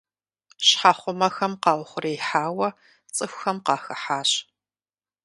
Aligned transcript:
Щхьэхъумэхэм 0.65 1.53
къаухъуреихьауэ 1.63 2.67
цӏыхухэм 3.15 3.57
къахыхьащ. 3.65 4.31